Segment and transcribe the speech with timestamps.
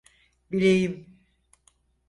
[0.51, 1.05] Bileğim!